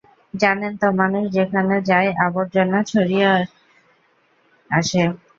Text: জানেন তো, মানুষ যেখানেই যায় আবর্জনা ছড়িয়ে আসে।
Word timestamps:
জানেন 0.33 0.73
তো, 0.81 0.87
মানুষ 0.99 1.23
যেখানেই 1.35 1.81
যায় 1.89 2.09
আবর্জনা 2.25 2.79
ছড়িয়ে 2.91 3.29
আসে। 4.69 5.03